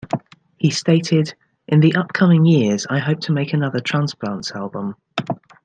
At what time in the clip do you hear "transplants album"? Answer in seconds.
3.81-4.95